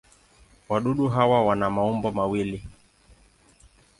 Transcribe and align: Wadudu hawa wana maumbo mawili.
Wadudu 0.69 1.07
hawa 1.09 1.45
wana 1.45 1.69
maumbo 1.69 2.11
mawili. 2.11 2.63